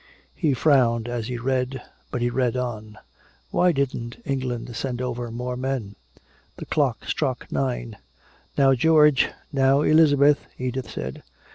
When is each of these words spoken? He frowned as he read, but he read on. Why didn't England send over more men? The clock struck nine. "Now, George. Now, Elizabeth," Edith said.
He 0.33 0.55
frowned 0.55 1.07
as 1.07 1.27
he 1.27 1.37
read, 1.37 1.79
but 2.09 2.21
he 2.23 2.31
read 2.31 2.57
on. 2.57 2.97
Why 3.51 3.71
didn't 3.71 4.19
England 4.25 4.75
send 4.75 4.99
over 4.99 5.29
more 5.29 5.55
men? 5.55 5.95
The 6.57 6.65
clock 6.65 7.05
struck 7.05 7.51
nine. 7.51 7.97
"Now, 8.57 8.73
George. 8.73 9.29
Now, 9.53 9.81
Elizabeth," 9.83 10.47
Edith 10.57 10.89
said. 10.89 11.21